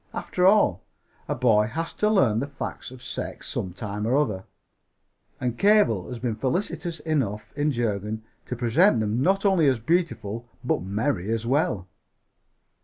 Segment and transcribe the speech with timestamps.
[0.15, 0.81] After all,
[1.27, 4.45] a boy has to learn the facts of sex some time or other,
[5.39, 10.47] and Cabell has been felicitious enough in Jurgen to present them not only as beautiful,
[10.63, 11.87] but merry as well.